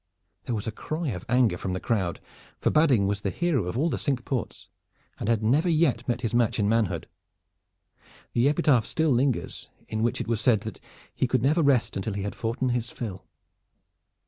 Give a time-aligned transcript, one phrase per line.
[0.45, 2.19] There was a cry of anger from the crowd,
[2.59, 4.67] for Badding was the hero of all the Cinque Ports
[5.19, 7.07] and had never yet met his match in manhood.
[8.33, 10.79] The epitaph still lingers in which it was said that
[11.13, 13.27] he "could never rest until he had foughten his fill."